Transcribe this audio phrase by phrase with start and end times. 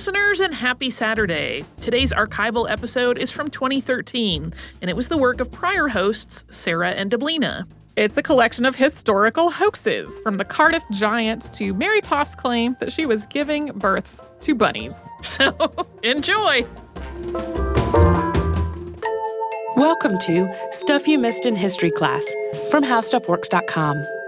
[0.00, 1.62] listeners, and happy Saturday.
[1.82, 6.92] Today's archival episode is from 2013, and it was the work of prior hosts Sarah
[6.92, 7.66] and Deblina.
[7.96, 12.90] It's a collection of historical hoaxes, from the Cardiff Giant to Mary Toft's claim that
[12.90, 14.98] she was giving birth to bunnies.
[15.22, 15.54] So
[16.02, 16.64] enjoy!
[19.76, 22.24] Welcome to Stuff You Missed in History Class
[22.70, 24.19] from HowStuffWorks.com.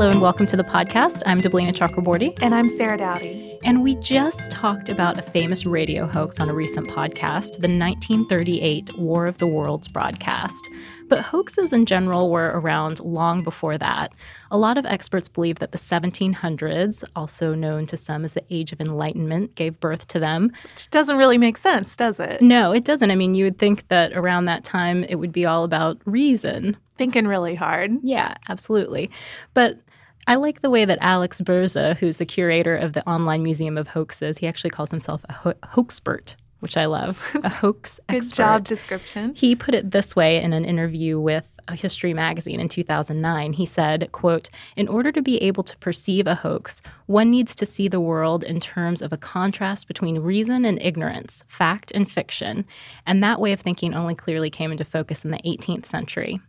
[0.00, 1.22] Hello and welcome to the podcast.
[1.26, 2.32] I'm Deblina Chakraborty.
[2.40, 3.58] And I'm Sarah Dowdy.
[3.64, 8.96] And we just talked about a famous radio hoax on a recent podcast, the 1938
[8.96, 10.70] War of the Worlds broadcast.
[11.08, 14.14] But hoaxes in general were around long before that.
[14.50, 18.72] A lot of experts believe that the 1700s, also known to some as the Age
[18.72, 20.50] of Enlightenment, gave birth to them.
[20.62, 22.40] Which doesn't really make sense, does it?
[22.40, 23.10] No, it doesn't.
[23.10, 26.78] I mean, you would think that around that time it would be all about reason.
[26.96, 27.92] Thinking really hard.
[28.02, 29.10] Yeah, absolutely.
[29.52, 29.78] But
[30.26, 33.88] I like the way that Alex Boese, who's the curator of the Online Museum of
[33.88, 38.30] Hoaxes, he actually calls himself a ho- hoaxpert, which I love, a hoax expert.
[38.30, 39.34] Good job description.
[39.34, 43.54] He put it this way in an interview with a History magazine in 2009.
[43.54, 47.66] He said, quote, "In order to be able to perceive a hoax, one needs to
[47.66, 52.66] see the world in terms of a contrast between reason and ignorance, fact and fiction,
[53.06, 56.40] and that way of thinking only clearly came into focus in the 18th century."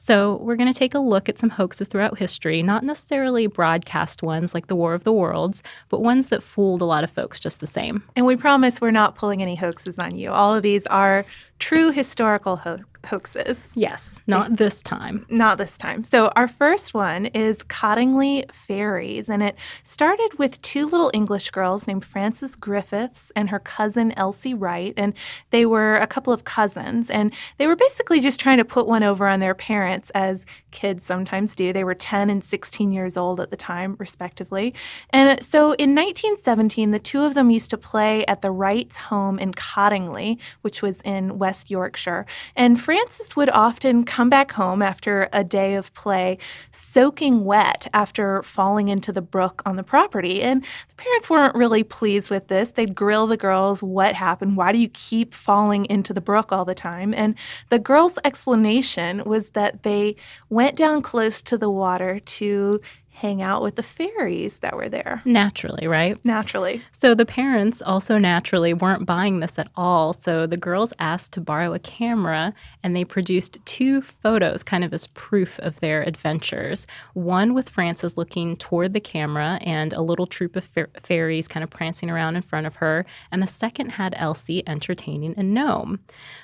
[0.00, 4.22] So, we're going to take a look at some hoaxes throughout history, not necessarily broadcast
[4.22, 7.40] ones like the War of the Worlds, but ones that fooled a lot of folks
[7.40, 8.04] just the same.
[8.14, 10.30] And we promise we're not pulling any hoaxes on you.
[10.30, 11.26] All of these are
[11.58, 13.56] true historical ho- hoaxes.
[13.74, 15.26] Yes, not this time.
[15.28, 16.04] Not this time.
[16.04, 21.86] So, our first one is Cottingley Fairies, and it started with two little English girls
[21.86, 24.94] named Frances Griffiths and her cousin Elsie Wright.
[24.96, 25.14] And
[25.50, 29.02] they were a couple of cousins, and they were basically just trying to put one
[29.02, 31.72] over on their parents, as kids sometimes do.
[31.72, 34.74] They were 10 and 16 years old at the time, respectively.
[35.10, 39.38] And so, in 1917, the two of them used to play at the Wrights' home
[39.38, 42.26] in Cottingley, which was in West Yorkshire.
[42.56, 46.38] And Frances would often come back home after a day of play
[46.72, 50.42] soaking wet after falling into the brook on the property.
[50.42, 52.70] And the parents weren't really pleased with this.
[52.70, 54.56] They'd grill the girls, What happened?
[54.56, 57.14] Why do you keep falling into the brook all the time?
[57.14, 57.34] And
[57.68, 60.16] the girls' explanation was that they
[60.58, 62.80] went down close to the water to
[63.20, 65.20] hang out with the fairies that were there.
[65.24, 66.22] Naturally, right?
[66.24, 66.82] Naturally.
[66.92, 70.12] So the parents also naturally weren't buying this at all.
[70.12, 74.94] So the girls asked to borrow a camera and they produced two photos kind of
[74.94, 76.86] as proof of their adventures.
[77.14, 81.64] One with Frances looking toward the camera and a little troop of fa- fairies kind
[81.64, 83.04] of prancing around in front of her.
[83.32, 85.98] And the second had Elsie entertaining a gnome.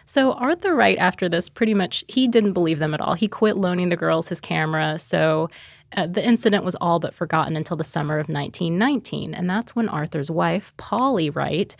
[0.06, 3.14] So Arthur Wright, after this, pretty much he didn't believe them at all.
[3.14, 4.98] He quit loaning the girls his camera.
[4.98, 5.48] So
[5.96, 9.88] uh, the incident was all but forgotten until the summer of 1919, and that's when
[9.88, 11.76] Arthur's wife, Polly Wright,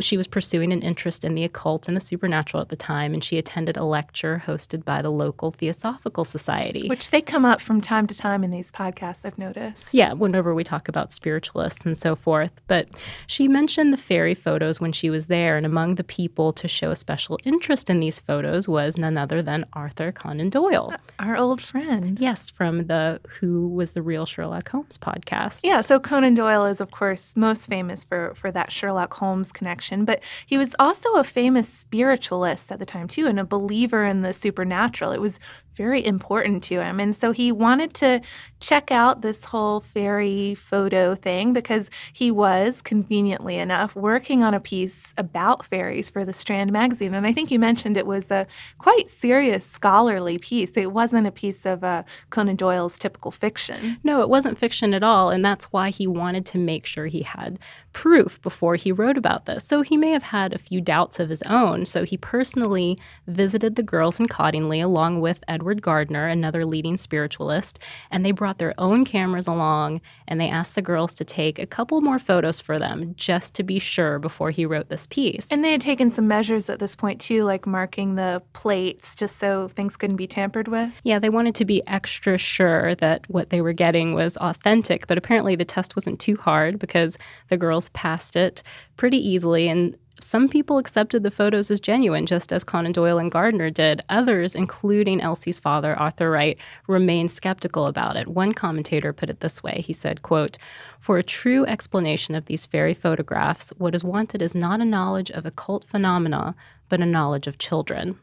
[0.00, 3.24] she was pursuing an interest in the occult and the supernatural at the time, and
[3.24, 6.88] she attended a lecture hosted by the local Theosophical Society.
[6.88, 9.92] Which they come up from time to time in these podcasts, I've noticed.
[9.92, 12.52] Yeah, whenever we talk about spiritualists and so forth.
[12.66, 12.88] But
[13.26, 16.90] she mentioned the fairy photos when she was there, and among the people to show
[16.90, 20.94] a special interest in these photos was none other than Arthur Conan Doyle.
[21.18, 22.18] Our old friend.
[22.20, 25.60] Yes, from the Who was the Real Sherlock Holmes podcast.
[25.64, 30.04] Yeah, so Conan Doyle is, of course, most famous for, for that Sherlock Holmes connection,
[30.04, 34.22] but he was also a famous spiritualist at the time, too, and a believer in
[34.22, 35.12] the supernatural.
[35.12, 35.38] It was
[35.76, 37.00] very important to him.
[37.00, 38.20] And so he wanted to
[38.60, 44.60] check out this whole fairy photo thing because he was, conveniently enough, working on a
[44.60, 47.14] piece about fairies for the Strand magazine.
[47.14, 48.46] And I think you mentioned it was a
[48.78, 50.70] quite serious scholarly piece.
[50.76, 53.98] It wasn't a piece of uh, Conan Doyle's typical fiction.
[54.02, 55.30] No, it wasn't fiction at all.
[55.30, 57.58] And that's why he wanted to make sure he had
[57.94, 59.64] proof before he wrote about this.
[59.64, 61.86] So he may have had a few doubts of his own.
[61.86, 67.78] So he personally visited the girls in Cottingley along with Edward Gardner, another leading spiritualist,
[68.10, 71.66] and they brought their own cameras along and they asked the girls to take a
[71.66, 75.46] couple more photos for them just to be sure before he wrote this piece.
[75.50, 79.36] And they had taken some measures at this point too, like marking the plates just
[79.36, 80.90] so things couldn't be tampered with.
[81.04, 85.16] Yeah, they wanted to be extra sure that what they were getting was authentic, but
[85.16, 87.16] apparently the test wasn't too hard because
[87.48, 88.62] the girls passed it
[88.96, 93.30] pretty easily and some people accepted the photos as genuine, just as Conan Doyle and
[93.30, 94.02] Gardner did.
[94.08, 98.28] Others, including Elsie's father, Arthur Wright, remained skeptical about it.
[98.28, 99.82] One commentator put it this way.
[99.84, 100.56] He said, quote,
[100.98, 105.30] For a true explanation of these fairy photographs, what is wanted is not a knowledge
[105.30, 106.54] of occult phenomena,
[106.88, 108.18] but a knowledge of children.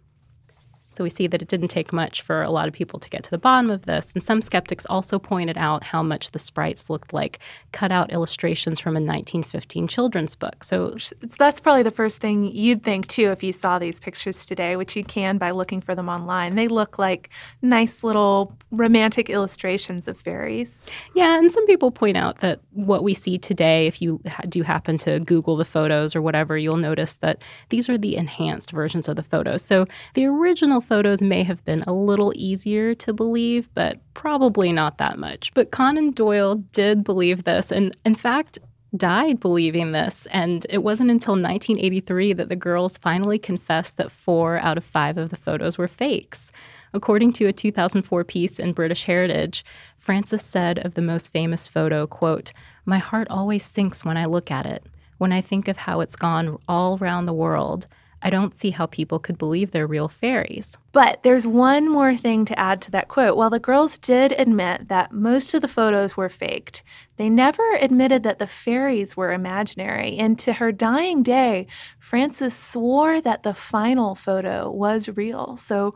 [0.92, 3.24] So we see that it didn't take much for a lot of people to get
[3.24, 4.14] to the bottom of this.
[4.14, 7.40] And some skeptics also pointed out how much the sprites looked like
[7.72, 10.64] cutout illustrations from a 1915 children's book.
[10.64, 10.96] So
[11.38, 14.96] that's probably the first thing you'd think too if you saw these pictures today, which
[14.96, 16.56] you can by looking for them online.
[16.56, 17.30] They look like
[17.62, 20.70] nice little romantic illustrations of fairies.
[21.16, 24.98] Yeah, and some people point out that what we see today, if you do happen
[25.00, 29.16] to Google the photos or whatever, you'll notice that these are the enhanced versions of
[29.16, 29.62] the photos.
[29.62, 29.86] So
[30.16, 35.18] the original photos may have been a little easier to believe, but probably not that
[35.18, 35.54] much.
[35.54, 38.60] But Conan Doyle did believe this, and in fact,
[38.98, 40.28] died believing this.
[40.33, 45.18] And it wasn't until 1983 that the girls finally confessed that four out of five
[45.18, 46.51] of the photos were fakes.
[46.94, 49.63] According to a 2004 piece in British Heritage,
[49.95, 52.51] Frances said of the most famous photo, quote,
[52.86, 54.86] "My heart always sinks when I look at it.
[55.18, 57.88] When I think of how it's gone all around the world,
[58.24, 60.78] I don't see how people could believe they're real fairies.
[60.92, 63.36] But there's one more thing to add to that quote.
[63.36, 66.84] While the girls did admit that most of the photos were faked,
[67.18, 70.18] they never admitted that the fairies were imaginary.
[70.18, 71.68] And to her dying day,
[72.00, 75.58] Frances swore that the final photo was real.
[75.58, 75.96] So,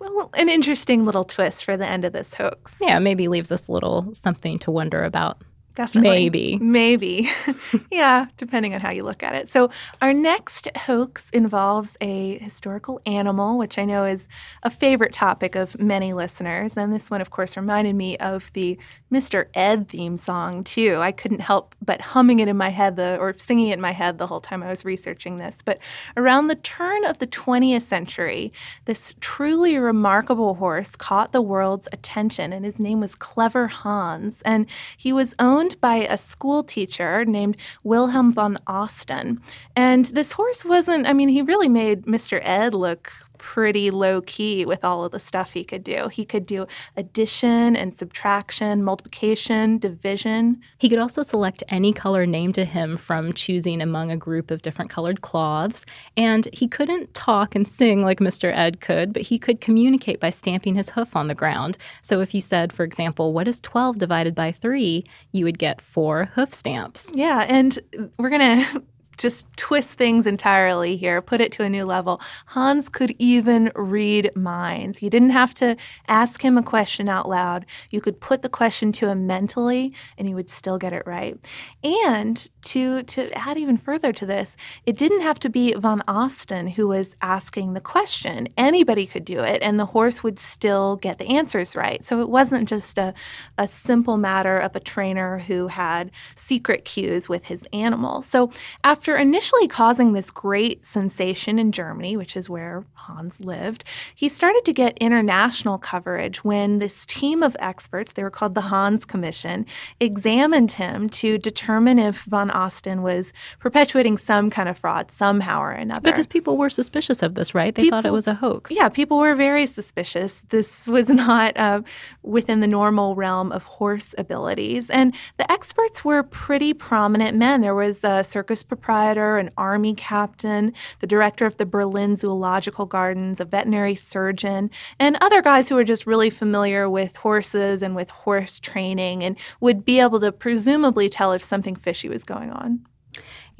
[0.00, 2.72] well, an interesting little twist for the end of this hoax.
[2.80, 5.42] Yeah, maybe leaves us a little something to wonder about.
[5.80, 6.10] Definitely.
[6.10, 6.58] Maybe.
[6.58, 7.30] Maybe.
[7.90, 9.48] yeah, depending on how you look at it.
[9.48, 9.70] So,
[10.02, 14.28] our next hoax involves a historical animal, which I know is
[14.62, 16.76] a favorite topic of many listeners.
[16.76, 18.78] And this one, of course, reminded me of the
[19.10, 19.46] Mr.
[19.54, 20.98] Ed theme song, too.
[21.00, 23.92] I couldn't help but humming it in my head the, or singing it in my
[23.92, 25.56] head the whole time I was researching this.
[25.64, 25.78] But
[26.14, 28.52] around the turn of the 20th century,
[28.84, 34.42] this truly remarkable horse caught the world's attention, and his name was Clever Hans.
[34.44, 34.66] And
[34.98, 39.38] he was owned owned by a school teacher named Wilhelm von Osten.
[39.76, 42.40] And this horse wasn't, I mean, he really made Mr.
[42.42, 46.08] Ed look pretty low key with all of the stuff he could do.
[46.08, 50.60] He could do addition and subtraction, multiplication, division.
[50.76, 54.60] He could also select any color named to him from choosing among a group of
[54.60, 55.86] different colored cloths.
[56.18, 58.54] And he couldn't talk and sing like Mr.
[58.54, 61.78] Ed could, but he could communicate by stamping his hoof on the ground.
[62.02, 65.02] So if you said, for example, what is 12 divided by 3,
[65.32, 67.10] you would get four hoof stamps.
[67.14, 67.78] Yeah, and
[68.18, 68.82] we're going to
[69.18, 72.20] just twist things entirely here, put it to a new level.
[72.46, 75.02] Hans could even read minds.
[75.02, 75.76] You didn't have to
[76.08, 77.66] ask him a question out loud.
[77.90, 81.36] You could put the question to him mentally and he would still get it right.
[81.84, 86.68] And to to add even further to this, it didn't have to be von Osten
[86.68, 88.48] who was asking the question.
[88.56, 92.04] Anybody could do it and the horse would still get the answers right.
[92.04, 93.14] So it wasn't just a,
[93.58, 98.22] a simple matter of a trainer who had secret cues with his animal.
[98.22, 98.50] So
[98.84, 103.82] after after initially causing this great sensation in Germany, which is where Hans lived,
[104.14, 108.60] he started to get international coverage when this team of experts, they were called the
[108.60, 109.66] Hans Commission,
[109.98, 115.72] examined him to determine if von Osten was perpetuating some kind of fraud somehow or
[115.72, 116.02] another.
[116.02, 117.74] Because people were suspicious of this, right?
[117.74, 118.70] They people, thought it was a hoax.
[118.70, 120.42] Yeah, people were very suspicious.
[120.50, 121.82] This was not uh,
[122.22, 124.88] within the normal realm of horse abilities.
[124.88, 127.60] And the experts were pretty prominent men.
[127.60, 132.86] There was a circus proprietor proprietor, an army captain, the director of the Berlin Zoological
[132.86, 137.94] Gardens, a veterinary surgeon, and other guys who are just really familiar with horses and
[137.94, 142.50] with horse training and would be able to presumably tell if something fishy was going
[142.50, 142.84] on.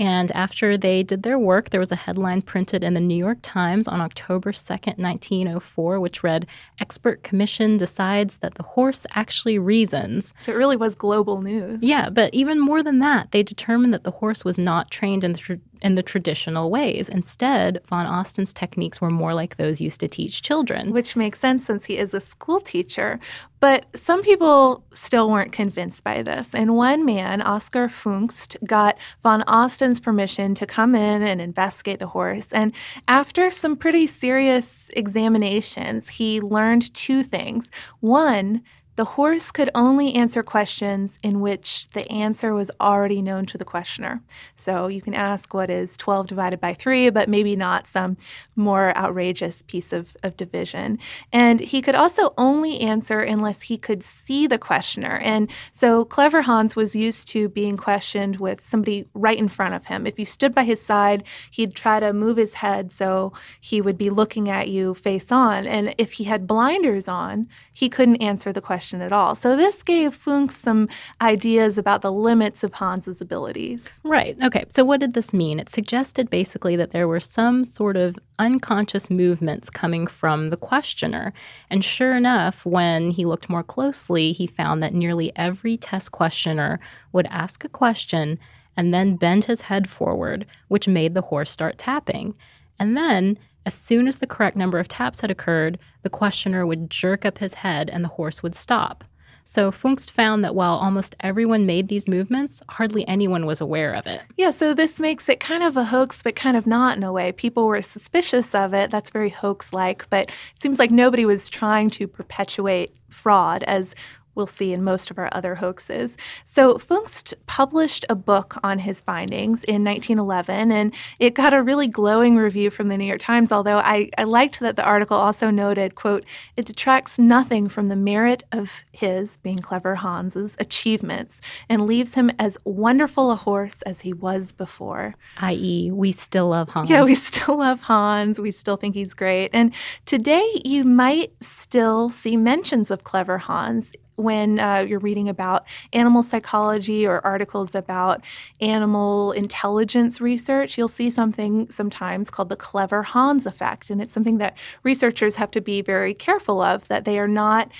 [0.00, 3.37] And after they did their work, there was a headline printed in the New York
[3.42, 6.47] Times on October 2nd, 1904, which read
[6.80, 10.33] Expert Commission decides that the horse actually reasons.
[10.38, 11.83] So it really was global news.
[11.83, 15.35] Yeah, but even more than that, they determined that the horse was not trained in
[15.35, 17.09] the in the traditional ways.
[17.09, 20.93] Instead, von Osten's techniques were more like those used to teach children.
[20.93, 23.21] Which makes sense since he is a school teacher.
[23.61, 26.49] But some people still weren't convinced by this.
[26.55, 32.07] And one man, Oscar Pfungst, got von Osten's permission to come in and investigate the
[32.07, 32.47] horse.
[32.53, 32.73] And
[33.07, 37.69] after some pretty serious examinations, he learned two things.
[38.01, 38.63] One,
[39.00, 43.64] the horse could only answer questions in which the answer was already known to the
[43.64, 44.21] questioner.
[44.59, 48.19] So you can ask what is 12 divided by 3, but maybe not some
[48.57, 50.99] more outrageous piece of, of division.
[51.33, 55.16] And he could also only answer unless he could see the questioner.
[55.23, 59.87] And so Clever Hans was used to being questioned with somebody right in front of
[59.87, 60.07] him.
[60.07, 63.97] If you stood by his side, he'd try to move his head so he would
[63.97, 65.66] be looking at you face on.
[65.66, 69.35] And if he had blinders on, he couldn't answer the question at all.
[69.35, 70.88] So this gave Pfungst some
[71.20, 73.82] ideas about the limits of Hans's abilities.
[74.02, 74.37] Right.
[74.42, 74.64] Okay.
[74.68, 75.61] So what did this mean?
[75.61, 81.32] It suggested basically that there were some sort of unconscious movements coming from the questioner.
[81.68, 86.80] And sure enough, when he looked more closely, he found that nearly every test questioner
[87.12, 88.38] would ask a question
[88.76, 92.35] and then bend his head forward, which made the horse start tapping.
[92.78, 96.90] And then, as soon as the correct number of taps had occurred, the questioner would
[96.90, 99.05] jerk up his head and the horse would stop.
[99.45, 104.07] So Pfungst found that while almost everyone made these movements, hardly anyone was aware of
[104.07, 104.23] it.
[104.37, 107.12] Yeah, so this makes it kind of a hoax, but kind of not in a
[107.12, 107.33] way.
[107.33, 108.90] People were suspicious of it.
[108.90, 113.95] That's very hoax like, but it seems like nobody was trying to perpetuate fraud as
[114.35, 116.17] we'll see in most of our other hoaxes.
[116.47, 121.89] So Pfungst published a book on his findings in 1911, and it got a really
[121.89, 125.51] glowing review from the New York Times, although I, I liked that the article also
[125.51, 126.25] noted, quote,
[126.57, 132.31] it detracts nothing from the merit of his, being clever Hans's, achievements, and leaves him
[132.39, 135.15] as wonderful a horse as he was before.
[135.39, 136.91] I.e., we still love Hans.
[136.91, 138.39] Yeah, we still love Hans.
[138.39, 139.51] We still think he's great.
[139.53, 139.73] And
[140.07, 146.23] today you might still see mentions of clever Hans when uh, you're reading about animal
[146.23, 148.23] psychology or articles about
[148.61, 153.91] animal intelligence research, you'll see something sometimes called the clever Hans effect.
[153.91, 157.71] And it's something that researchers have to be very careful of, that they are not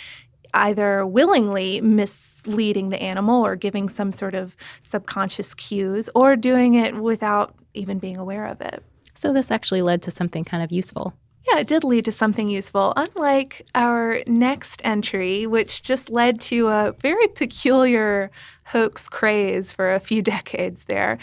[0.55, 6.97] either willingly misleading the animal or giving some sort of subconscious cues or doing it
[6.97, 8.83] without even being aware of it.
[9.15, 11.15] So, this actually led to something kind of useful.
[11.49, 16.69] Yeah, it did lead to something useful, unlike our next entry, which just led to
[16.69, 18.31] a very peculiar
[18.65, 21.19] hoax craze for a few decades there.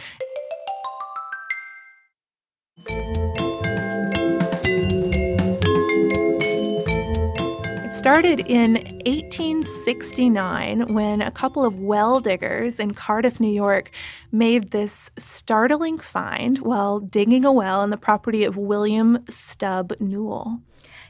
[8.08, 13.92] Started in 1869 when a couple of well diggers in Cardiff, New York,
[14.32, 20.62] made this startling find while digging a well on the property of William Stub Newell.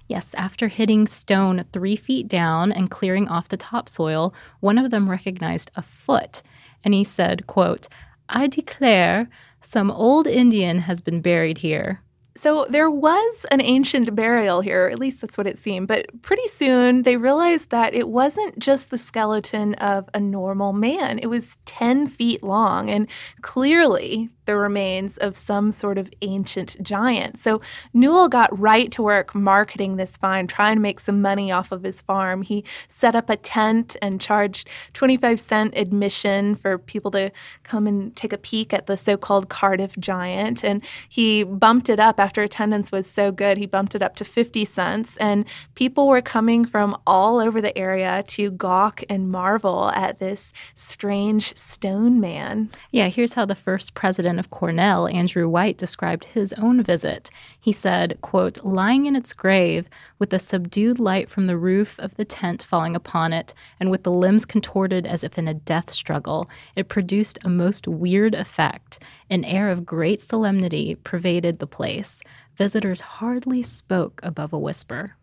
[0.07, 5.07] Yes, after hitting stone three feet down and clearing off the topsoil, one of them
[5.07, 6.41] recognized a foot.
[6.83, 7.87] And he said, quote,
[8.27, 9.29] I declare
[9.61, 12.01] some old Indian has been buried here.
[12.37, 15.87] So there was an ancient burial here, at least that's what it seemed.
[15.87, 21.19] But pretty soon they realized that it wasn't just the skeleton of a normal man,
[21.19, 22.89] it was 10 feet long.
[22.89, 23.07] And
[23.41, 27.37] clearly the remains of some sort of ancient giant.
[27.37, 27.61] So
[27.93, 31.83] Newell got right to work marketing this find, trying to make some money off of
[31.83, 32.41] his farm.
[32.41, 37.31] He set up a tent and charged 25 cent admission for people to
[37.63, 40.63] come and take a peek at the so called Cardiff giant.
[40.63, 44.25] And he bumped it up after attendance was so good, he bumped it up to
[44.25, 45.11] 50 cents.
[45.17, 50.53] And people were coming from all over the area to gawk and marvel at this
[50.75, 52.69] strange stone man.
[52.91, 57.29] Yeah, here's how the first president of Cornell, Andrew White, described his own visit.
[57.59, 59.89] He said, quote, lying in its grave,
[60.19, 64.03] with the subdued light from the roof of the tent falling upon it, and with
[64.03, 68.99] the limbs contorted as if in a death struggle, it produced a most weird effect.
[69.29, 72.21] An air of great solemnity pervaded the place.
[72.55, 75.16] Visitors hardly spoke above a whisper.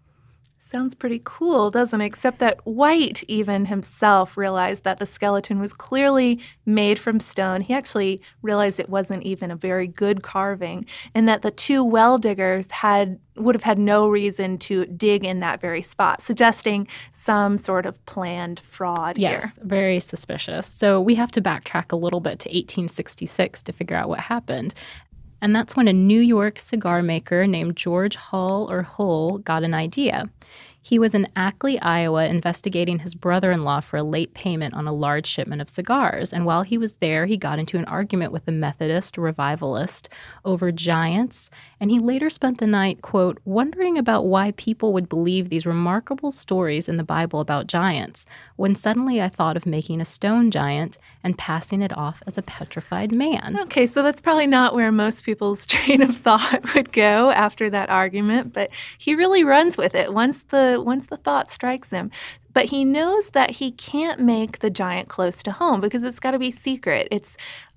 [0.73, 2.07] Sounds pretty cool, doesn't it?
[2.07, 7.61] Except that White, even himself, realized that the skeleton was clearly made from stone.
[7.61, 12.19] He actually realized it wasn't even a very good carving, and that the two well
[12.19, 17.59] diggers had would have had no reason to dig in that very spot, suggesting some
[17.59, 19.53] sort of planned fraud yes, here.
[19.65, 20.67] very suspicious.
[20.67, 24.75] So we have to backtrack a little bit to 1866 to figure out what happened.
[25.41, 29.75] And that's when a New York cigar maker named George Hall or Hull got an
[29.75, 30.31] idea.
[30.87, 34.87] He was in Ackley, Iowa, investigating his brother in law for a late payment on
[34.87, 36.31] a large shipment of cigars.
[36.31, 40.11] And while he was there, he got into an argument with a Methodist revivalist
[40.45, 41.49] over giants.
[41.81, 46.31] And he later spent the night, quote, wondering about why people would believe these remarkable
[46.31, 48.27] stories in the Bible about giants,
[48.57, 52.43] when suddenly I thought of making a stone giant and passing it off as a
[52.43, 53.59] petrified man.
[53.63, 57.89] Okay, so that's probably not where most people's train of thought would go after that
[57.89, 60.13] argument, but he really runs with it.
[60.13, 62.11] Once the once the thought strikes him.
[62.53, 66.31] But he knows that he can't make the giant close to home because it's got
[66.33, 67.09] to be secret.
[67.11, 67.37] It's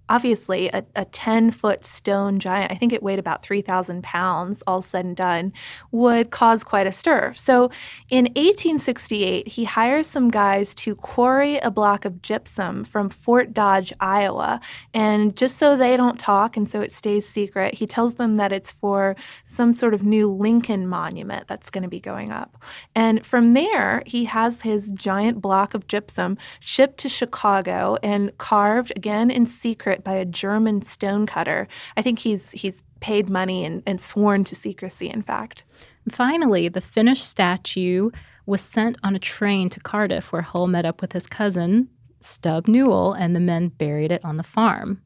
[0.10, 4.82] obviously a, a 10 foot stone giant, I think it weighed about 3,000 pounds, all
[4.82, 5.54] said and done,
[5.92, 7.34] would cause quite a stir.
[7.36, 7.70] So
[8.10, 13.94] in 1868, he hires some guys to quarry a block of gypsum from Fort Dodge,
[14.00, 14.60] Iowa.
[14.94, 18.52] And just so they don't talk and so it stays secret, he tells them that
[18.52, 19.16] it's for
[19.48, 22.58] some sort of new Lincoln monument that's going to be going up.
[22.96, 28.92] And from there, he has his giant block of gypsum shipped to Chicago and carved
[28.96, 31.68] again in secret by a German stonecutter.
[31.96, 35.64] I think he's he's paid money and, and sworn to secrecy, in fact.
[36.10, 38.10] Finally, the finished statue
[38.46, 41.90] was sent on a train to Cardiff, where Hull met up with his cousin,
[42.22, 45.02] Stub Newell, and the men buried it on the farm.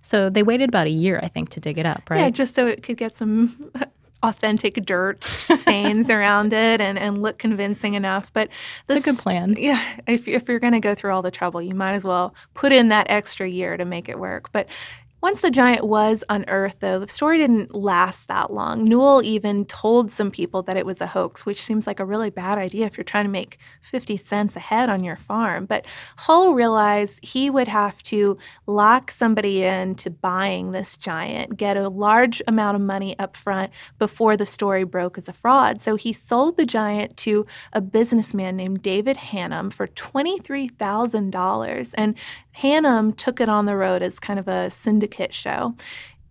[0.00, 2.20] So they waited about a year, I think, to dig it up, right?
[2.20, 3.70] Yeah, just so it could get some
[4.22, 8.30] authentic dirt stains around it and, and look convincing enough.
[8.32, 8.48] But
[8.86, 9.56] this, a good plan.
[9.58, 12.34] Yeah, if, if you're going to go through all the trouble, you might as well
[12.54, 14.50] put in that extra year to make it work.
[14.52, 14.68] But
[15.26, 18.84] once the giant was unearthed, though, the story didn't last that long.
[18.84, 22.30] Newell even told some people that it was a hoax, which seems like a really
[22.30, 23.58] bad idea if you're trying to make
[23.90, 25.66] 50 cents a head on your farm.
[25.66, 25.84] But
[26.18, 32.40] Hull realized he would have to lock somebody into buying this giant, get a large
[32.46, 35.82] amount of money up front before the story broke as a fraud.
[35.82, 41.90] So he sold the giant to a businessman named David Hannum for $23,000.
[41.94, 42.14] And
[42.58, 45.74] Hannum took it on the road as kind of a syndicate show.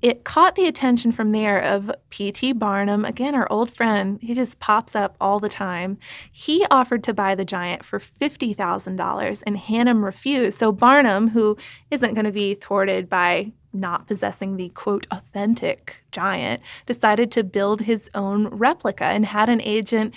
[0.02, 2.54] It caught the attention from there of P.T.
[2.54, 4.20] Barnum, again, our old friend.
[4.22, 5.98] He just pops up all the time.
[6.32, 10.60] He offered to buy the giant for $50,000 and Hannum refused.
[10.60, 11.58] So Barnum, who
[11.90, 17.82] isn't going to be thwarted by not possessing the quote authentic giant, decided to build
[17.82, 20.14] his own replica and had an agent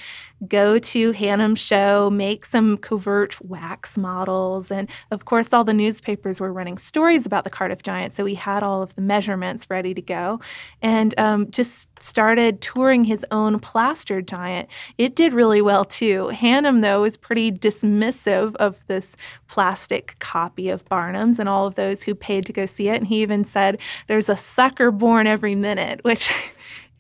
[0.47, 4.71] go to Hannum's show, make some covert wax models.
[4.71, 8.15] And of course, all the newspapers were running stories about the Cardiff Giant.
[8.17, 10.41] So he had all of the measurements ready to go
[10.81, 14.69] and um, just started touring his own plaster giant.
[14.99, 16.31] It did really well too.
[16.33, 19.13] Hannum, though, was pretty dismissive of this
[19.49, 22.97] plastic copy of Barnum's and all of those who paid to go see it.
[22.97, 26.31] And he even said, There's a sucker born every minute, which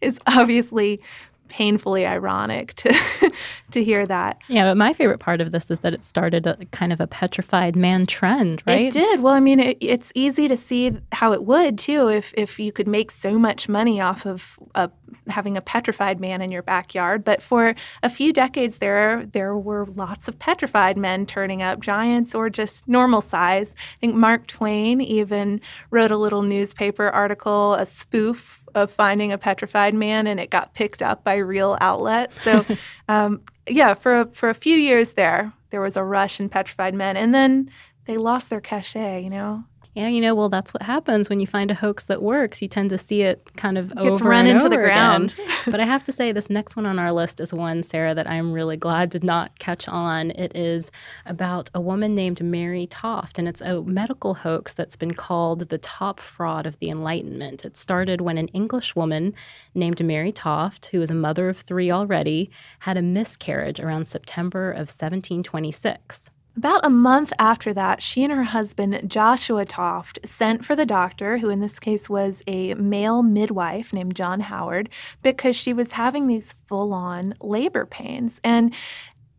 [0.01, 1.01] is obviously
[1.49, 3.31] painfully ironic to
[3.71, 4.41] to hear that.
[4.49, 7.07] Yeah, but my favorite part of this is that it started a kind of a
[7.07, 8.87] petrified man trend, right?
[8.87, 9.21] It did.
[9.21, 12.73] Well, I mean, it, it's easy to see how it would too if if you
[12.73, 14.91] could make so much money off of a,
[15.29, 17.25] having a petrified man in your backyard.
[17.25, 22.35] But for a few decades there, there were lots of petrified men turning up, giants
[22.35, 23.69] or just normal size.
[23.71, 29.39] I think Mark Twain even wrote a little newspaper article, a spoof of finding a
[29.39, 32.41] petrified man, and it got picked up by real outlets.
[32.43, 32.65] So,
[33.09, 36.95] um, yeah, for a, for a few years there, there was a rush in petrified
[36.95, 37.71] men, and then
[38.07, 39.23] they lost their cachet.
[39.23, 39.65] You know,
[39.99, 42.63] yeah, you know, well, that's what happens when you find a hoax that works.
[42.63, 45.35] You tend to see it kind of it over run into the ground.
[45.67, 48.31] but I have to say, this next one on our list is one, Sarah, that
[48.31, 50.31] I'm really glad did not catch on.
[50.31, 50.93] It is
[51.27, 55.79] about a woman named Mary Toft, and it's a medical hoax that's been called the
[55.79, 57.65] top fraud of the Enlightenment.
[57.65, 59.35] It started when an English woman
[59.75, 64.71] named Mary Toft, who was a mother of three already, had a miscarriage around September
[64.71, 66.31] of 1726.
[66.59, 71.39] About a month after that, she and her husband, Joshua Toft, sent for the doctor,
[71.39, 74.89] who in this case was a male midwife named John Howard,
[75.23, 78.41] because she was having these full on labor pains.
[78.43, 78.75] And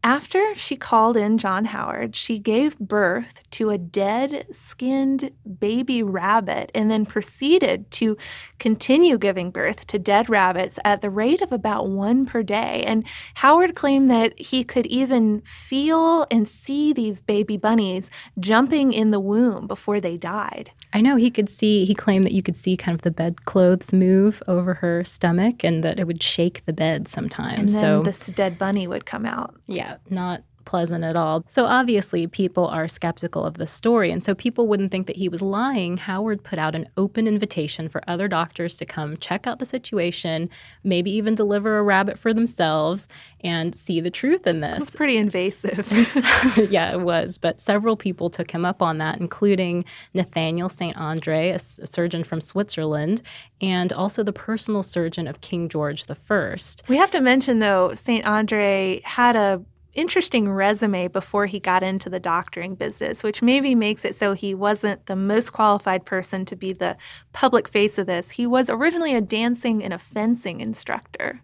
[0.03, 6.71] after she called in John Howard, she gave birth to a dead skinned baby rabbit
[6.73, 8.17] and then proceeded to
[8.59, 12.83] continue giving birth to dead rabbits at the rate of about one per day.
[12.85, 13.03] And
[13.35, 18.09] Howard claimed that he could even feel and see these baby bunnies
[18.39, 20.71] jumping in the womb before they died.
[20.93, 23.93] I know he could see, he claimed that you could see kind of the bedclothes
[23.93, 27.53] move over her stomach and that it would shake the bed sometimes.
[27.59, 29.55] And then so this dead bunny would come out.
[29.67, 31.43] Yeah, not pleasant at all.
[31.47, 34.11] So obviously, people are skeptical of the story.
[34.11, 35.97] And so people wouldn't think that he was lying.
[35.97, 40.47] Howard put out an open invitation for other doctors to come check out the situation,
[40.83, 43.07] maybe even deliver a rabbit for themselves
[43.41, 44.83] and see the truth in this.
[44.83, 45.91] It's pretty invasive.
[46.69, 47.39] yeah, it was.
[47.39, 50.95] But several people took him up on that, including Nathaniel St.
[50.97, 53.23] Andre, a, a surgeon from Switzerland,
[53.59, 56.55] and also the personal surgeon of King George I.
[56.87, 58.23] We have to mention, though, St.
[58.23, 59.63] Andre had a
[59.99, 64.53] interesting resume before he got into the doctoring business, which maybe makes it so he
[64.53, 66.97] wasn't the most qualified person to be the
[67.33, 68.31] public face of this.
[68.31, 71.41] He was originally a dancing and a fencing instructor.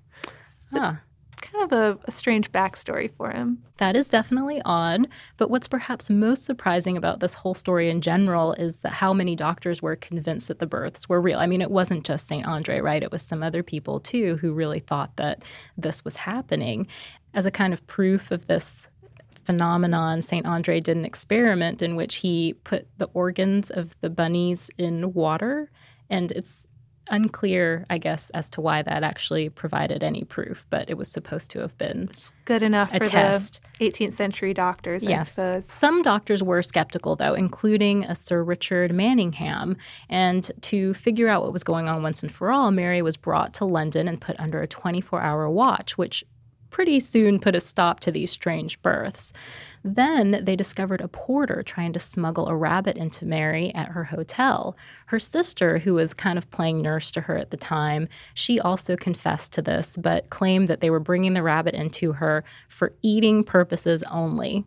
[0.72, 0.94] So, huh.
[1.42, 3.64] Kind of a, a, strange backstory for him.
[3.78, 5.08] That is definitely odd.
[5.38, 9.36] But what's perhaps most surprising about this whole story in general is that how many
[9.36, 11.40] doctors were convinced that the births were real.
[11.40, 12.48] I mean, it wasn't just St.
[12.48, 13.04] Andre, right?
[13.04, 15.44] It was some other people too who really thought that
[15.78, 16.88] this was happening.
[17.34, 18.88] As a kind of proof of this
[19.46, 20.46] phenomenon, St.
[20.46, 25.70] Andre did an experiment in which he put the organs of the bunnies in water.
[26.10, 26.68] And it's
[27.10, 31.52] unclear, I guess, as to why that actually provided any proof, but it was supposed
[31.52, 32.10] to have been
[32.46, 33.62] good enough a for test.
[33.80, 35.38] the 18th century doctors, yes.
[35.38, 35.78] I suppose.
[35.78, 39.78] Some doctors were skeptical, though, including a Sir Richard Manningham.
[40.10, 43.54] And to figure out what was going on once and for all, Mary was brought
[43.56, 46.24] to London and put under a 24 hour watch, which
[46.76, 49.32] pretty soon put a stop to these strange births.
[49.82, 54.76] Then they discovered a porter trying to smuggle a rabbit into Mary at her hotel.
[55.06, 58.98] Her sister, who was kind of playing nurse to her at the time, she also
[58.98, 63.46] confessed to this, but claimed that they were bringing the rabbit into her for eating
[63.46, 64.66] purposes only.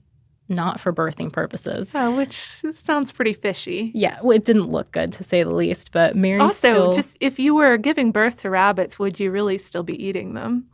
[0.48, 1.94] Not for birthing purposes.
[1.94, 2.40] Oh, which
[2.72, 3.92] sounds pretty fishy.
[3.94, 5.92] Yeah, well, it didn't look good to say the least.
[5.92, 6.92] But Mary also, still...
[6.94, 10.70] just if you were giving birth to rabbits, would you really still be eating them?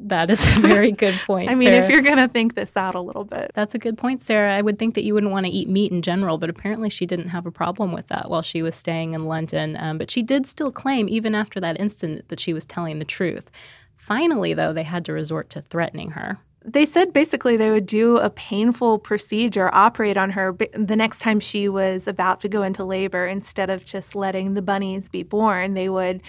[0.00, 1.50] That is a very good point.
[1.50, 1.84] I mean, Sarah.
[1.84, 3.52] if you're going to think this out a little bit.
[3.54, 4.56] That's a good point, Sarah.
[4.56, 7.06] I would think that you wouldn't want to eat meat in general, but apparently she
[7.06, 9.76] didn't have a problem with that while she was staying in London.
[9.78, 13.04] Um, but she did still claim, even after that incident, that she was telling the
[13.04, 13.50] truth.
[13.96, 16.38] Finally, though, they had to resort to threatening her.
[16.64, 21.40] They said basically they would do a painful procedure, operate on her the next time
[21.40, 25.74] she was about to go into labor instead of just letting the bunnies be born.
[25.74, 26.22] They would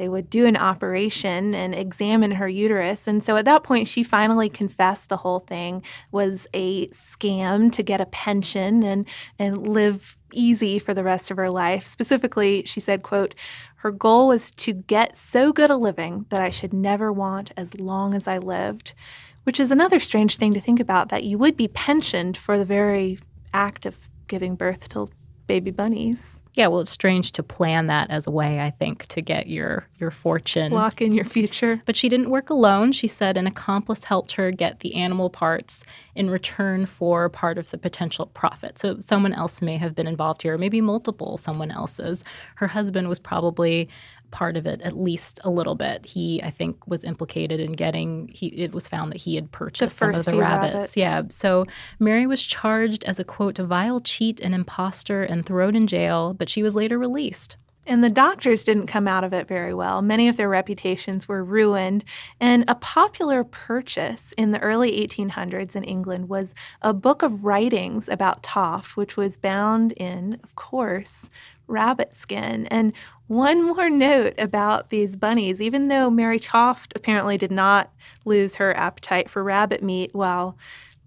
[0.00, 3.02] they would do an operation and examine her uterus.
[3.06, 7.82] And so at that point, she finally confessed the whole thing was a scam to
[7.82, 9.06] get a pension and,
[9.38, 11.84] and live easy for the rest of her life.
[11.84, 13.34] Specifically, she said, quote,
[13.76, 17.78] her goal was to get so good a living that I should never want as
[17.78, 18.94] long as I lived,
[19.42, 22.64] which is another strange thing to think about that you would be pensioned for the
[22.64, 23.18] very
[23.52, 25.10] act of giving birth to
[25.46, 26.39] baby bunnies.
[26.54, 29.86] Yeah, well, it's strange to plan that as a way, I think, to get your
[29.98, 30.72] your fortune.
[30.72, 31.80] Lock in your future.
[31.86, 32.92] But she didn't work alone.
[32.92, 35.84] She said an accomplice helped her get the animal parts
[36.14, 38.78] in return for part of the potential profit.
[38.78, 42.24] So someone else may have been involved here, maybe multiple someone else's.
[42.56, 43.88] Her husband was probably
[44.30, 46.06] part of it at least a little bit.
[46.06, 48.28] He, I think, was implicated in getting.
[48.32, 50.74] He it was found that he had purchased some of the rabbits.
[50.74, 50.96] rabbits.
[50.96, 51.22] Yeah.
[51.30, 51.66] So
[51.98, 56.48] Mary was charged as a quote vile cheat and impostor and thrown in jail, but
[56.48, 57.56] she was later released.
[57.86, 60.02] And the doctors didn't come out of it very well.
[60.02, 62.04] Many of their reputations were ruined.
[62.38, 68.08] And a popular purchase in the early 1800s in England was a book of writings
[68.08, 71.26] about Toft, which was bound in, of course,
[71.70, 72.66] rabbit skin.
[72.66, 72.92] And
[73.28, 77.92] one more note about these bunnies even though Mary Toft apparently did not
[78.24, 80.58] lose her appetite for rabbit meat while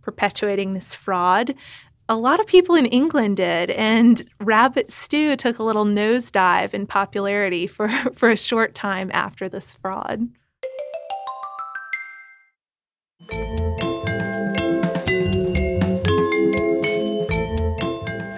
[0.02, 1.54] perpetuating this fraud,
[2.10, 6.86] a lot of people in England did, and rabbit stew took a little nosedive in
[6.86, 10.28] popularity for, for a short time after this fraud.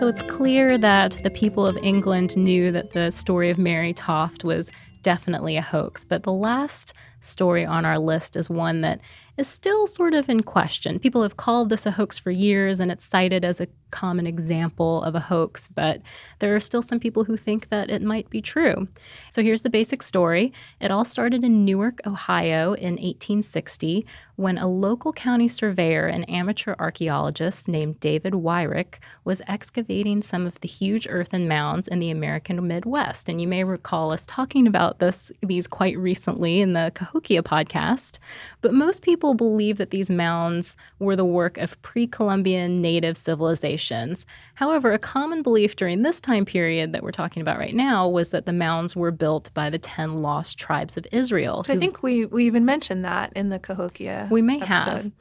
[0.06, 4.44] So it's clear that the people of England knew that the story of Mary Toft
[4.44, 4.70] was
[5.02, 6.06] definitely a hoax.
[6.06, 6.94] But the last
[7.26, 9.02] story on our list is one that
[9.38, 11.00] is still sort of in question.
[11.00, 15.04] People have called this a hoax for years, and it's cited as a common example
[15.04, 16.02] of a hoax, but
[16.40, 18.88] there are still some people who think that it might be true.
[19.32, 24.68] So here's the basic story it all started in Newark, Ohio in 1860 when a
[24.68, 31.08] local county surveyor and amateur archaeologist named David Wyrick was excavating some of the huge
[31.10, 33.30] earthen mounds in the American Midwest.
[33.30, 38.20] And you may recall us talking about this these quite recently in the Cahokia podcast.
[38.62, 44.26] But most people believe that these mounds were the work of pre-Columbian native civilizations.
[44.56, 48.30] However, a common belief during this time period that we're talking about right now was
[48.30, 51.66] that the mounds were built by the 10 lost tribes of Israel.
[51.70, 54.28] I think we, we even mentioned that in the Cahokia.
[54.30, 54.68] We may episode.
[54.70, 55.12] have.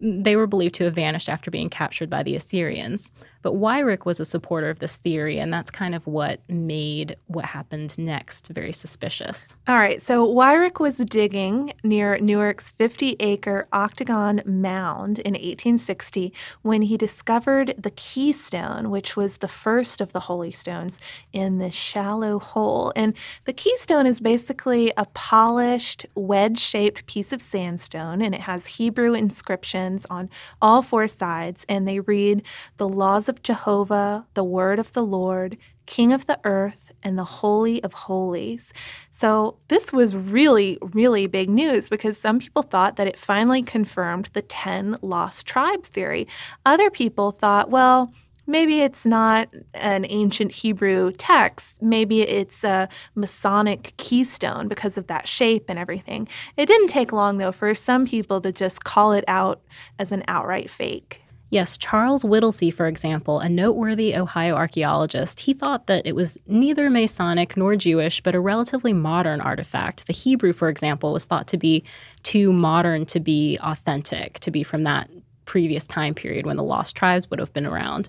[0.00, 3.12] They were believed to have vanished after being captured by the Assyrians.
[3.42, 7.44] But Wyrick was a supporter of this theory, and that's kind of what made what
[7.44, 9.54] happened next very suspicious.
[9.66, 16.82] All right, so Wyrick was digging near Newark's 50 acre octagon mound in 1860 when
[16.82, 20.98] he discovered the keystone, which was the first of the holy stones
[21.32, 22.92] in this shallow hole.
[22.94, 28.66] And the keystone is basically a polished, wedge shaped piece of sandstone, and it has
[28.66, 32.42] Hebrew inscriptions on all four sides, and they read,
[32.76, 37.24] The laws of Jehovah, the word of the Lord, King of the earth, and the
[37.24, 38.72] Holy of Holies.
[39.12, 44.28] So, this was really, really big news because some people thought that it finally confirmed
[44.32, 46.26] the 10 lost tribes theory.
[46.66, 48.12] Other people thought, well,
[48.46, 51.80] maybe it's not an ancient Hebrew text.
[51.80, 56.28] Maybe it's a Masonic keystone because of that shape and everything.
[56.56, 59.62] It didn't take long, though, for some people to just call it out
[59.98, 61.21] as an outright fake.
[61.52, 66.88] Yes, Charles Whittlesey, for example, a noteworthy Ohio archaeologist, he thought that it was neither
[66.88, 70.06] Masonic nor Jewish, but a relatively modern artifact.
[70.06, 71.84] The Hebrew, for example, was thought to be
[72.22, 75.10] too modern to be authentic, to be from that
[75.44, 78.08] previous time period when the lost tribes would have been around.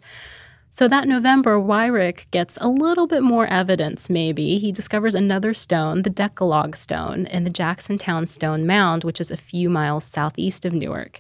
[0.70, 4.58] So that November, Wyrick gets a little bit more evidence, maybe.
[4.58, 9.36] He discovers another stone, the Decalogue stone, in the Jacksontown Stone Mound, which is a
[9.36, 11.20] few miles southeast of Newark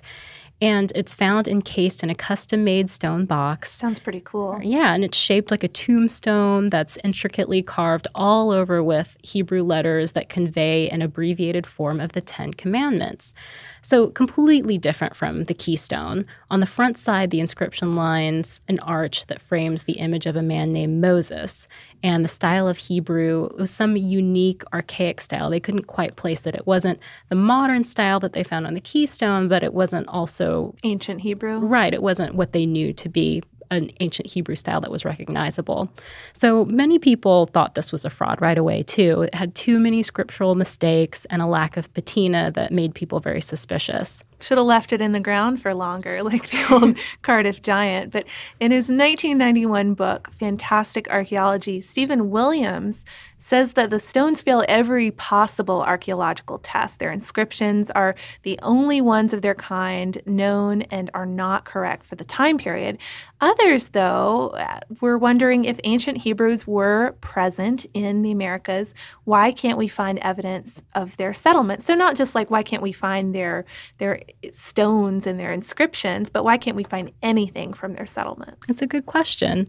[0.61, 3.71] and it's found encased in a custom made stone box.
[3.71, 4.59] Sounds pretty cool.
[4.63, 10.13] Yeah, and it's shaped like a tombstone that's intricately carved all over with Hebrew letters
[10.13, 13.33] that convey an abbreviated form of the Ten Commandments.
[13.81, 16.25] So, completely different from the keystone.
[16.49, 20.41] On the front side, the inscription lines an arch that frames the image of a
[20.41, 21.67] man named Moses.
[22.03, 25.49] And the style of Hebrew was some unique, archaic style.
[25.49, 26.53] They couldn't quite place it.
[26.53, 30.75] It wasn't the modern style that they found on the keystone, but it wasn't also
[30.83, 31.59] ancient Hebrew.
[31.59, 31.93] Right.
[31.93, 33.41] It wasn't what they knew to be
[33.73, 35.89] an ancient Hebrew style that was recognizable.
[36.33, 39.23] So many people thought this was a fraud right away, too.
[39.23, 43.41] It had too many scriptural mistakes and a lack of patina that made people very
[43.41, 44.23] suspicious.
[44.39, 48.11] Should have left it in the ground for longer, like the old Cardiff giant.
[48.11, 48.25] But
[48.59, 53.03] in his 1991 book, Fantastic Archaeology, Stephen Williams
[53.43, 56.99] says that the stones fail every possible archaeological test.
[56.99, 62.15] Their inscriptions are the only ones of their kind known and are not correct for
[62.15, 62.97] the time period.
[63.41, 68.93] Others, though, uh, were wondering if ancient Hebrews were present in the Americas.
[69.25, 71.83] Why can't we find evidence of their settlement?
[71.83, 73.65] So not just like why can't we find their
[73.97, 74.21] their
[74.53, 78.65] stones and their inscriptions, but why can't we find anything from their settlements?
[78.67, 79.67] That's a good question.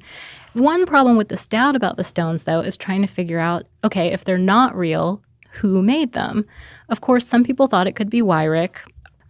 [0.55, 4.13] One problem with this doubt about the stones, though, is trying to figure out okay,
[4.13, 6.47] if they're not real, who made them?
[6.89, 8.79] Of course, some people thought it could be Wyrick.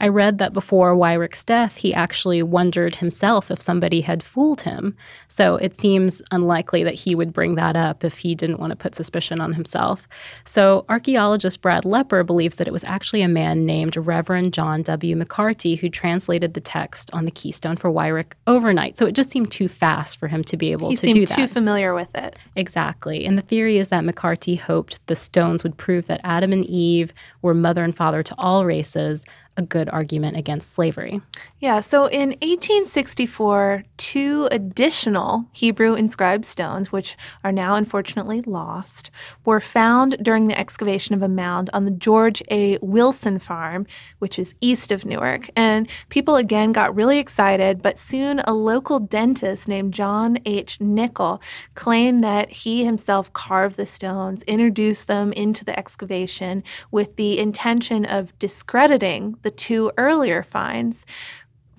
[0.04, 4.94] I read that before Wyrick's death, he actually wondered himself if somebody had fooled him.
[5.28, 8.76] So it seems unlikely that he would bring that up if he didn't want to
[8.76, 10.06] put suspicion on himself.
[10.44, 15.16] So archaeologist Brad Lepper believes that it was actually a man named Reverend John W.
[15.16, 18.98] McCarty who translated the text on the keystone for Weyrich overnight.
[18.98, 21.34] So it just seemed too fast for him to be able he to do that.
[21.34, 22.38] too familiar with it.
[22.56, 23.24] Exactly.
[23.24, 27.14] And the theory is that McCarty hoped the stones would prove that Adam and Eve
[27.40, 29.24] were mother and father to all races
[29.56, 31.20] a good argument against slavery.
[31.60, 39.10] Yeah, so in 1864, two additional Hebrew inscribed stones, which are now unfortunately lost,
[39.44, 42.78] were found during the excavation of a mound on the George A.
[42.80, 43.86] Wilson farm,
[44.18, 45.48] which is east of Newark.
[45.56, 50.80] And people again got really excited, but soon a local dentist named John H.
[50.80, 51.40] Nicol
[51.74, 58.04] claimed that he himself carved the stones, introduced them into the excavation with the intention
[58.04, 61.04] of discrediting the two earlier finds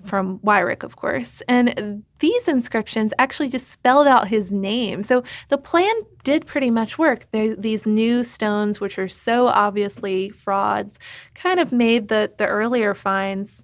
[0.06, 1.42] from Wyrick, of course.
[1.48, 5.02] And these inscriptions actually just spelled out his name.
[5.02, 7.26] So the plan did pretty much work.
[7.32, 10.98] these new stones, which are so obviously frauds,
[11.34, 13.62] kind of made the, the earlier finds.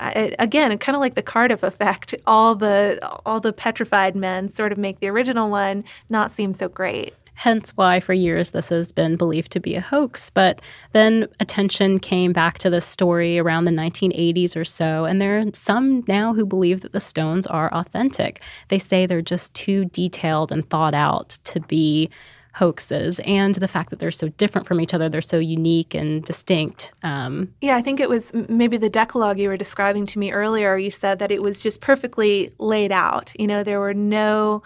[0.00, 4.72] Uh, again, kind of like the Cardiff effect, all the all the petrified men sort
[4.72, 8.92] of make the original one not seem so great hence why for years this has
[8.92, 10.30] been believed to be a hoax.
[10.30, 10.60] But
[10.92, 15.44] then attention came back to this story around the 1980s or so, and there are
[15.52, 18.40] some now who believe that the stones are authentic.
[18.68, 22.10] They say they're just too detailed and thought out to be
[22.54, 26.24] hoaxes and the fact that they're so different from each other they're so unique and
[26.24, 30.30] distinct um, yeah i think it was maybe the decalogue you were describing to me
[30.30, 34.62] earlier you said that it was just perfectly laid out you know there were no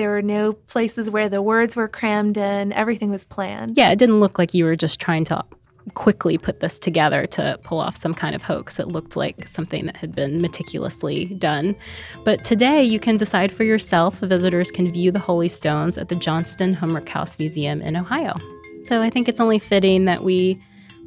[0.00, 2.72] there were no places where the words were crammed in.
[2.72, 3.76] Everything was planned.
[3.76, 5.44] Yeah, it didn't look like you were just trying to
[5.92, 8.80] quickly put this together to pull off some kind of hoax.
[8.80, 11.76] It looked like something that had been meticulously done.
[12.24, 14.20] But today, you can decide for yourself.
[14.20, 18.36] Visitors can view the Holy Stones at the Johnson-Humrickhouse Museum in Ohio.
[18.84, 20.58] So I think it's only fitting that we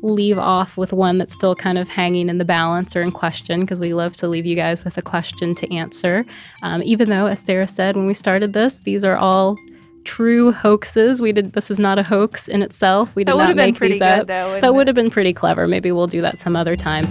[0.03, 3.61] leave off with one that's still kind of hanging in the balance or in question
[3.61, 6.25] because we love to leave you guys with a question to answer.
[6.61, 9.57] Um, even though, as Sarah said when we started this, these are all
[10.03, 11.21] true hoaxes.
[11.21, 13.15] We did this is not a hoax in itself.
[13.15, 14.27] We did not make these good, up.
[14.27, 15.67] Though, that would have been pretty clever.
[15.67, 17.05] Maybe we'll do that some other time.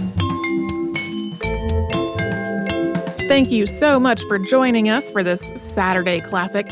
[3.27, 6.71] Thank you so much for joining us for this Saturday Classic.